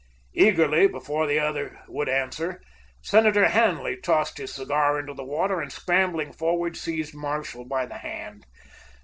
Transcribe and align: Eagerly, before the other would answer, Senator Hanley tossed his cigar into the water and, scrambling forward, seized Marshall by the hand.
Eagerly, 0.33 0.87
before 0.87 1.27
the 1.27 1.37
other 1.37 1.79
would 1.87 2.09
answer, 2.09 2.59
Senator 3.03 3.49
Hanley 3.49 3.95
tossed 3.97 4.39
his 4.39 4.51
cigar 4.51 4.99
into 4.99 5.13
the 5.13 5.23
water 5.23 5.61
and, 5.61 5.71
scrambling 5.71 6.33
forward, 6.33 6.75
seized 6.75 7.13
Marshall 7.13 7.65
by 7.65 7.85
the 7.85 7.99
hand. 7.99 8.47